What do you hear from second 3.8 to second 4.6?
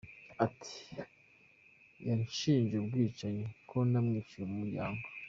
namwiciye